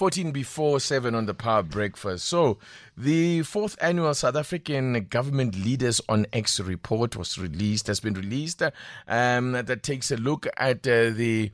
[0.00, 2.26] 14 before 7 on the Power Breakfast.
[2.26, 2.56] So,
[2.96, 8.62] the fourth annual South African Government Leaders on X report was released, has been released,
[9.06, 11.50] um, that takes a look at uh, the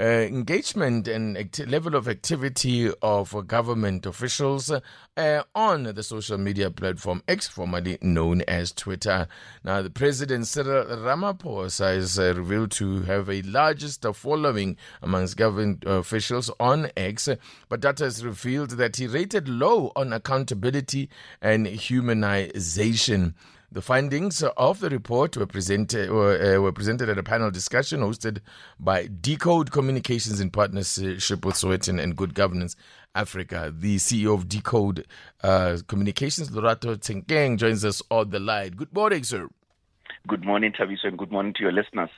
[0.00, 7.22] uh, engagement and level of activity of government officials uh, on the social media platform
[7.26, 9.26] X, formerly known as Twitter.
[9.64, 15.82] Now, the President Cyril Ramaphosa is uh, revealed to have a largest following amongst government
[15.84, 17.28] officials on X,
[17.68, 21.08] but data has revealed that he rated low on accountability
[21.42, 23.34] and humanization.
[23.70, 28.00] The findings of the report were presented were, uh, were presented at a panel discussion
[28.00, 28.40] hosted
[28.80, 32.76] by Decode Communications in partnership with Sowetan and Good Governance
[33.14, 33.70] Africa.
[33.76, 35.06] The CEO of Decode
[35.42, 38.70] uh, Communications, Lorato Tshenkeng, joins us on the line.
[38.70, 39.50] Good morning, sir.
[40.26, 42.08] Good morning, Thabiso, and good morning to your listeners.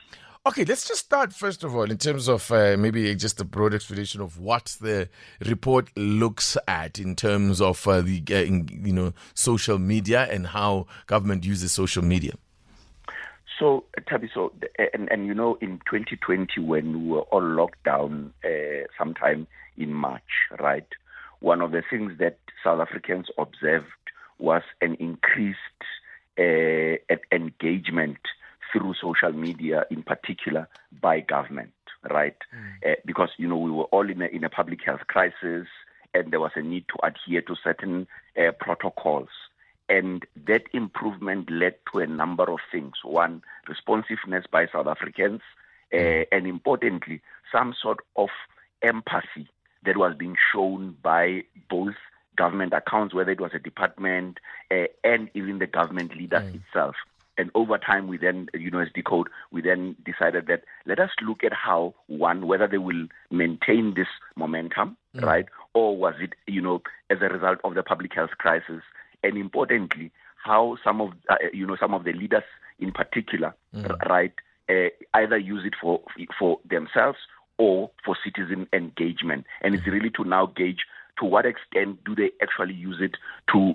[0.43, 3.75] Okay, let's just start first of all in terms of uh, maybe just a broad
[3.75, 5.07] explanation of what the
[5.45, 10.47] report looks at in terms of uh, the uh, in, you know social media and
[10.47, 12.33] how government uses social media.
[13.59, 14.51] So, Thabiso,
[14.95, 19.45] and, and you know, in 2020, when we were all locked down uh, sometime
[19.77, 20.23] in March,
[20.59, 20.87] right?
[21.41, 23.85] One of the things that South Africans observed
[24.39, 25.59] was an increased
[26.39, 26.97] uh,
[27.31, 28.17] engagement
[28.71, 30.67] through social media, in particular
[31.01, 31.73] by government,
[32.09, 32.37] right?
[32.55, 32.91] Mm.
[32.91, 35.67] Uh, because you know we were all in a, in a public health crisis,
[36.13, 39.29] and there was a need to adhere to certain uh, protocols.
[39.89, 42.93] And that improvement led to a number of things.
[43.03, 45.41] One, responsiveness by South Africans,
[45.93, 47.21] uh, and importantly,
[47.51, 48.29] some sort of
[48.81, 49.49] empathy
[49.83, 51.95] that was being shown by both
[52.37, 54.39] government accounts, whether it was a department
[54.71, 56.61] uh, and even the government leaders mm.
[56.61, 56.95] itself.
[57.37, 61.09] And over time, we then, you know, as Decode, we then decided that let us
[61.21, 65.23] look at how, one, whether they will maintain this momentum, mm.
[65.23, 65.45] right?
[65.73, 68.81] Or was it, you know, as a result of the public health crisis?
[69.23, 70.11] And importantly,
[70.43, 72.43] how some of, uh, you know, some of the leaders
[72.79, 73.97] in particular, mm.
[74.09, 74.33] right,
[74.69, 76.01] uh, either use it for,
[76.37, 77.17] for themselves
[77.57, 79.45] or for citizen engagement.
[79.61, 79.93] And it's mm.
[79.93, 80.85] really to now gauge
[81.19, 83.15] to what extent do they actually use it
[83.53, 83.73] to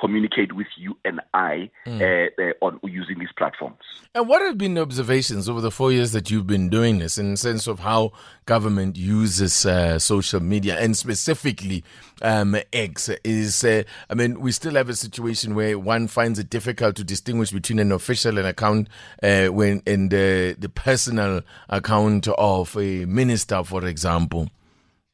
[0.00, 2.00] communicate with you and I mm.
[2.00, 3.78] uh, uh, on using these platforms.
[4.14, 7.18] And what have been the observations over the four years that you've been doing this
[7.18, 8.12] in the sense of how
[8.46, 11.84] government uses uh, social media and specifically
[12.22, 13.10] um, X?
[13.24, 17.04] Is, uh, I mean, we still have a situation where one finds it difficult to
[17.04, 18.88] distinguish between an official and account
[19.22, 24.50] uh, when in the, the personal account of a minister, for example.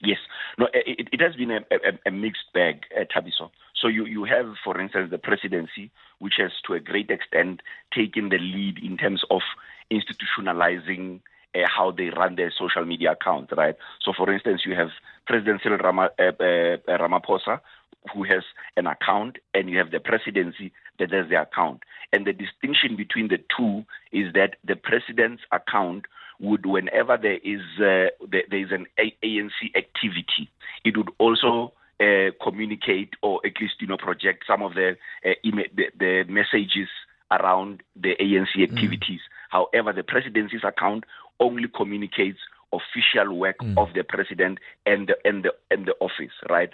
[0.01, 0.19] Yes.
[0.59, 3.51] No, it, it has been a, a, a mixed bag, uh, Thabiso.
[3.81, 7.61] So you, you have, for instance, the presidency, which has to a great extent
[7.95, 9.43] taken the lead in terms of
[9.93, 11.21] institutionalizing
[11.55, 13.77] uh, how they run their social media accounts, right?
[14.03, 14.89] So, for instance, you have
[15.27, 17.61] President Cyril Rama, uh, uh, Ramaphosa,
[18.15, 18.45] who has
[18.77, 21.83] an account, and you have the presidency that has the account.
[22.13, 26.07] And the distinction between the two is that the president's account
[26.39, 30.51] would, whenever there is uh, there, there is an ANC activity,
[30.85, 35.31] it would also uh, communicate or at least you know project some of the, uh,
[35.45, 36.89] email, the, the messages
[37.31, 38.63] around the ANC mm.
[38.63, 39.21] activities.
[39.21, 39.31] Mm.
[39.51, 41.05] However, the presidency's account
[41.41, 42.39] only communicates
[42.73, 43.77] official work mm.
[43.79, 46.71] of the president and the and the and the office, right?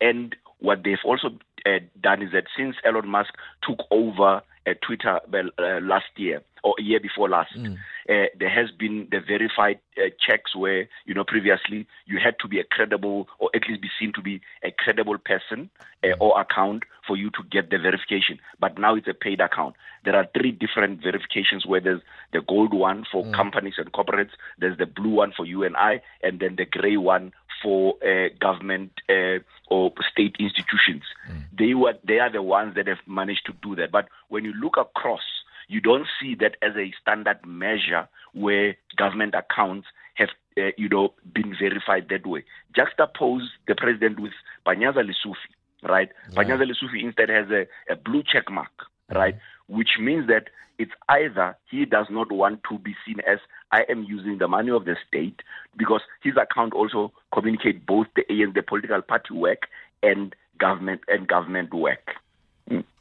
[0.00, 1.28] And what they've also
[1.64, 3.34] uh, done is that since Elon Musk
[3.66, 7.76] took over uh, Twitter uh, last year or a year before last, mm.
[8.08, 12.46] Uh, there has been the verified uh, checks where you know previously you had to
[12.46, 15.68] be a credible or at least be seen to be a credible person
[16.04, 16.20] uh, mm.
[16.20, 18.38] or account for you to get the verification.
[18.60, 19.74] But now it's a paid account.
[20.04, 22.02] There are three different verifications where there's
[22.32, 23.34] the gold one for mm.
[23.34, 26.96] companies and corporates, there's the blue one for you and I, and then the gray
[26.96, 29.38] one for uh, government uh,
[29.68, 31.02] or state institutions.
[31.30, 31.44] Mm.
[31.58, 33.90] They were they are the ones that have managed to do that.
[33.90, 35.22] But when you look across
[35.68, 41.12] you don't see that as a standard measure where government accounts have, uh, you know,
[41.34, 42.44] been verified that way.
[42.76, 44.32] Juxtapose the president with
[44.66, 46.10] Panyaza Lesufi, right?
[46.30, 46.42] Yeah.
[46.42, 48.70] Panyaza Lesufi instead has a, a blue check mark,
[49.12, 49.34] right?
[49.34, 49.76] Mm-hmm.
[49.76, 50.44] Which means that
[50.78, 53.38] it's either he does not want to be seen as
[53.72, 55.42] I am using the money of the state
[55.76, 59.68] because his account also communicate both the and the political party work
[60.02, 62.14] and government and government work.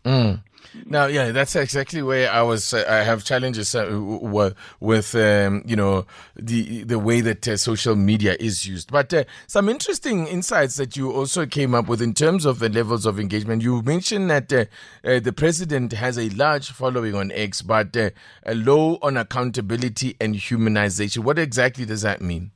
[0.06, 0.42] Mm.
[0.88, 2.74] Now, yeah, that's exactly where I was.
[2.74, 6.06] Uh, I have challenges uh, w- with, um, you know,
[6.36, 8.92] the the way that uh, social media is used.
[8.92, 12.70] But uh, some interesting insights that you also came up with in terms of the
[12.70, 13.64] levels of engagement.
[13.64, 14.66] You mentioned that uh,
[15.04, 18.12] uh, the president has a large following on X, but a
[18.54, 21.20] low on accountability and humanization.
[21.20, 22.52] What exactly does that mean?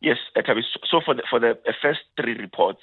[0.00, 0.16] Yes,
[0.90, 2.80] so for the for the first three reports,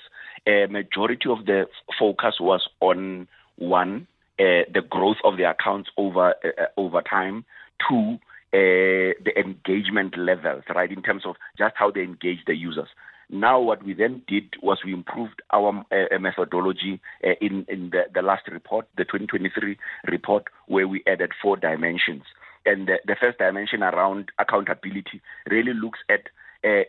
[0.48, 1.66] a majority of the
[2.00, 3.28] focus was on
[3.62, 4.08] one,
[4.40, 7.46] uh, the growth of the accounts over uh, over time.
[7.88, 8.18] Two,
[8.54, 12.90] uh, the engagement levels, right, in terms of just how they engage the users.
[13.30, 18.04] Now, what we then did was we improved our uh, methodology uh, in in the,
[18.14, 19.78] the last report, the 2023
[20.08, 22.24] report, where we added four dimensions.
[22.66, 26.30] And the, the first dimension around accountability really looks at,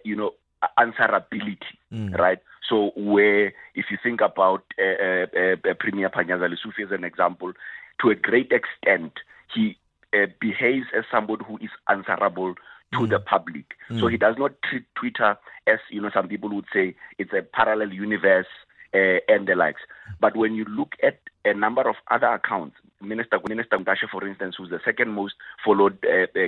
[0.04, 0.32] you know,
[0.78, 2.14] answerability, mm.
[2.18, 2.38] right?
[2.68, 3.52] So where,
[3.92, 7.52] you think about uh, uh, Premier Panyaza Lesufi as an example,
[8.00, 9.12] to a great extent,
[9.54, 9.76] he
[10.14, 12.54] uh, behaves as somebody who is answerable
[12.92, 13.10] to mm.
[13.10, 13.66] the public.
[13.90, 14.00] Mm.
[14.00, 15.36] So he does not treat Twitter
[15.66, 18.46] as, you know, some people would say it's a parallel universe
[18.94, 19.82] uh, and the likes.
[20.20, 24.54] But when you look at a number of other accounts, Minister Minister Mantashe, for instance,
[24.56, 25.34] who's the second most
[25.64, 25.98] followed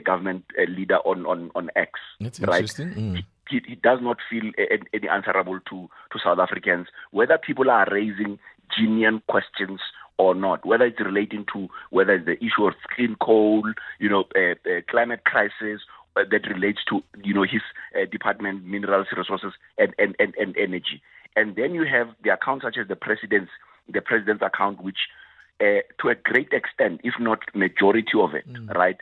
[0.05, 1.93] government uh, leader on, on, on X.
[2.21, 2.61] That's right?
[2.61, 2.95] interesting.
[2.95, 4.51] Mm he, he does not feel
[4.93, 8.39] any answerable to, to South Africans, whether people are raising
[8.77, 9.81] genuine questions
[10.19, 13.65] or not, whether it's relating to whether it's the issue of clean coal,
[13.99, 15.81] you know, uh, uh, climate crisis
[16.17, 17.63] uh, that relates to, you know, his
[18.01, 21.03] uh, department, minerals, resources, and, and, and, and energy.
[21.37, 23.51] And then you have the accounts such as the president's,
[23.93, 25.09] the president's account, which
[25.61, 28.73] uh, to a great extent, if not majority of it, mm.
[28.75, 28.99] right,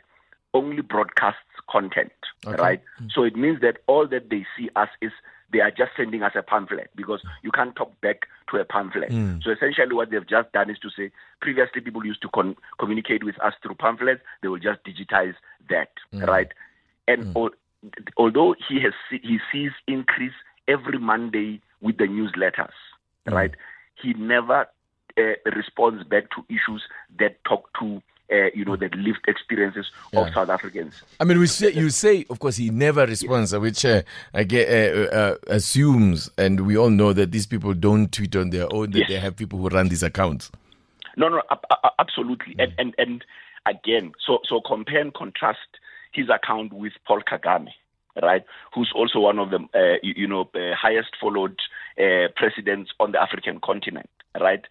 [0.53, 1.39] only broadcasts
[1.69, 2.11] content,
[2.45, 2.61] okay.
[2.61, 2.81] right?
[3.01, 3.11] Mm.
[3.11, 5.11] So it means that all that they see us is
[5.51, 9.11] they are just sending us a pamphlet because you can't talk back to a pamphlet.
[9.11, 9.43] Mm.
[9.43, 11.11] So essentially, what they've just done is to say
[11.41, 15.35] previously people used to con- communicate with us through pamphlets, they will just digitize
[15.69, 16.25] that, mm.
[16.27, 16.51] right?
[17.07, 17.49] And mm.
[18.17, 20.33] although he has he sees increase
[20.67, 22.73] every Monday with the newsletters,
[23.27, 23.33] mm.
[23.33, 23.51] right?
[24.01, 24.67] He never
[25.17, 26.83] uh, responds back to issues
[27.19, 30.21] that talk to uh, you know, the lived experiences yeah.
[30.21, 31.01] of South Africans.
[31.19, 34.01] I mean, we say you say, of course, he never responds, which uh,
[34.33, 38.49] I get, uh, uh, assumes, and we all know that these people don't tweet on
[38.49, 39.09] their own; that yes.
[39.09, 40.51] they have people who run these accounts.
[41.17, 41.41] No, no,
[41.99, 42.63] absolutely, mm.
[42.63, 43.25] and and and
[43.65, 45.59] again, so so compare and contrast
[46.11, 47.73] his account with Paul Kagame,
[48.21, 48.43] right?
[48.73, 51.59] Who's also one of the uh, you, you, know uh, highest followed
[52.35, 54.09] presidents on the African continent,
[54.39, 54.65] right?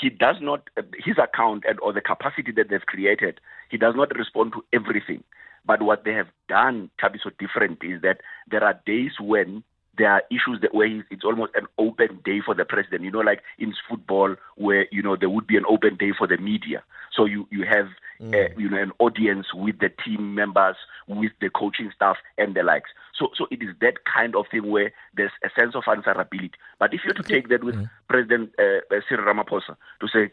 [0.00, 0.68] He does not
[1.04, 3.40] his account and or the capacity that they've created
[3.70, 5.22] he does not respond to everything.
[5.66, 9.62] But what they have done to be so different is that there are days when
[9.98, 13.02] there are issues that where it's almost an open day for the president.
[13.02, 16.26] You know, like in football, where you know there would be an open day for
[16.26, 16.82] the media.
[17.12, 17.88] So you you have
[18.20, 18.32] mm.
[18.32, 20.76] uh, you know an audience with the team members,
[21.08, 22.90] with the coaching staff, and the likes.
[23.14, 26.52] So so it is that kind of thing where there's a sense of answerability.
[26.78, 27.90] But if you're to take that with mm.
[28.08, 30.30] President uh, uh, Cyril Ramaphosa to say,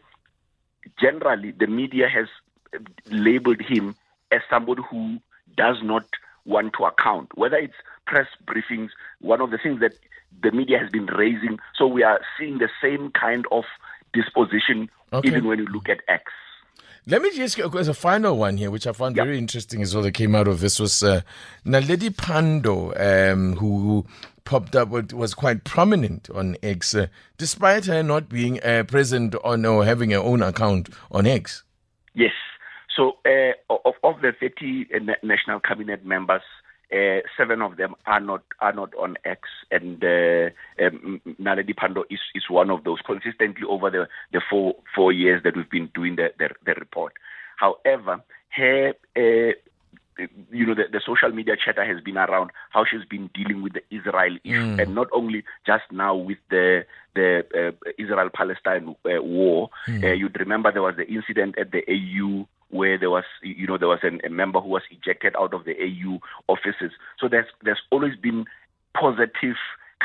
[1.00, 2.28] generally the media has
[3.06, 3.96] labeled him
[4.30, 5.18] as somebody who
[5.56, 6.04] does not
[6.44, 7.74] want to account, whether it's
[8.06, 9.92] press briefings, one of the things that
[10.42, 11.58] the media has been raising.
[11.76, 13.64] So we are seeing the same kind of
[14.12, 15.28] disposition okay.
[15.28, 16.32] even when you look at X.
[17.08, 19.26] Let me just go as a final one here, which I found yep.
[19.26, 20.02] very interesting as well.
[20.02, 21.20] That came out of this was uh,
[21.64, 24.04] Naledi Pandor, um, who
[24.44, 27.06] popped up was quite prominent on X, uh,
[27.38, 31.62] despite her not being uh, present on or having her own account on X.
[32.14, 32.32] Yes.
[32.96, 36.42] So uh, of, of the 30 uh, national cabinet members,
[36.92, 40.50] uh, seven of them are not are not on X, and uh,
[40.84, 45.42] um, Naledi Pandor is, is one of those consistently over the, the four four years
[45.42, 47.14] that we've been doing the the, the report.
[47.56, 49.52] However, her uh,
[50.50, 53.74] you know the, the social media chatter has been around how she's been dealing with
[53.74, 54.82] the Israel issue, mm.
[54.82, 59.70] and not only just now with the the uh, Israel Palestine uh, war.
[59.88, 60.04] Mm.
[60.04, 63.78] Uh, you'd remember there was the incident at the AU where there was, you know,
[63.78, 66.18] there was an, a member who was ejected out of the AU
[66.48, 66.92] offices.
[67.18, 68.44] So there's there's always been
[68.98, 69.56] positive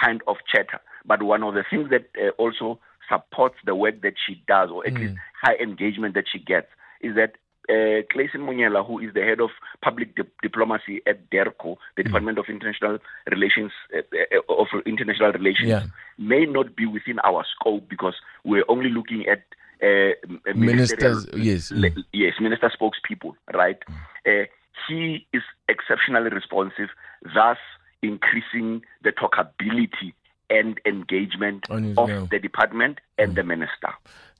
[0.02, 0.80] kind of chatter.
[1.06, 4.86] But one of the things that uh, also supports the work that she does, or
[4.86, 5.00] at mm.
[5.00, 6.68] least high engagement that she gets,
[7.02, 7.34] is that
[7.70, 9.50] uh, Clayson Monyela, who is the head of
[9.82, 12.06] public di- diplomacy at DIRCO, the mm.
[12.06, 12.98] Department of International
[13.30, 15.84] Relations, uh, uh, of International Relations, yeah.
[16.18, 19.44] may not be within our scope because we're only looking at
[19.82, 23.80] uh, ministers, yes, le, yes, minister spokespeople, right?
[24.26, 24.44] Mm.
[24.44, 24.46] Uh,
[24.88, 26.90] he is exceptionally responsive,
[27.34, 27.58] thus
[28.02, 30.14] increasing the talkability
[30.50, 33.36] and engagement of the department and mm.
[33.36, 33.90] the minister.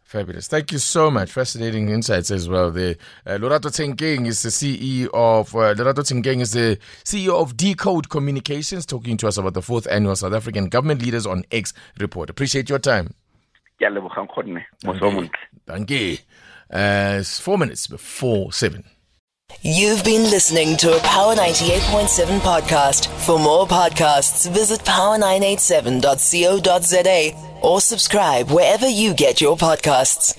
[0.04, 0.50] Fabulous.
[0.50, 1.32] Thank you so much.
[1.32, 2.98] Fascinating insights as well there.
[3.26, 6.02] Uh, Lorato Tshenkeng is the CEO of uh, Lorato
[6.42, 10.68] is the CEO of Decode Communications talking to us about the fourth annual South African
[10.68, 12.30] Government Leaders on X report.
[12.30, 13.14] Appreciate your time.
[15.66, 16.18] Thank you.
[16.72, 18.86] Uh, it's four minutes before seven.
[19.62, 23.08] You've been listening to a Power 98.7 podcast.
[23.26, 30.36] For more podcasts, visit power987.co.za or subscribe wherever you get your podcasts.